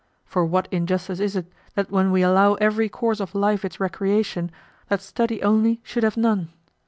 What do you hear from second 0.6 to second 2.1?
injustice is it that when